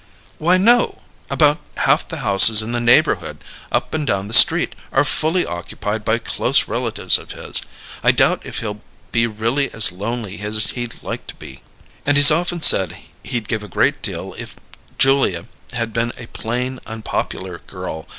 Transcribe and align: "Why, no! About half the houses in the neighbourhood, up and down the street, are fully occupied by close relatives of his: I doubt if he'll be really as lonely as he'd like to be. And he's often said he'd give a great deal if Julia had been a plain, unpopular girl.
"Why, 0.39 0.57
no! 0.57 1.03
About 1.29 1.59
half 1.77 2.07
the 2.07 2.21
houses 2.25 2.63
in 2.63 2.71
the 2.71 2.79
neighbourhood, 2.79 3.37
up 3.71 3.93
and 3.93 4.07
down 4.07 4.27
the 4.27 4.33
street, 4.33 4.73
are 4.91 5.03
fully 5.03 5.45
occupied 5.45 6.03
by 6.03 6.17
close 6.17 6.67
relatives 6.67 7.19
of 7.19 7.33
his: 7.33 7.61
I 8.01 8.11
doubt 8.11 8.41
if 8.43 8.61
he'll 8.61 8.81
be 9.11 9.27
really 9.27 9.71
as 9.71 9.91
lonely 9.91 10.39
as 10.39 10.71
he'd 10.71 11.03
like 11.03 11.27
to 11.27 11.35
be. 11.35 11.61
And 12.03 12.17
he's 12.17 12.31
often 12.31 12.63
said 12.63 12.97
he'd 13.21 13.47
give 13.47 13.61
a 13.61 13.67
great 13.67 14.01
deal 14.01 14.33
if 14.39 14.55
Julia 14.97 15.45
had 15.73 15.93
been 15.93 16.13
a 16.17 16.25
plain, 16.25 16.79
unpopular 16.87 17.59
girl. 17.67 18.07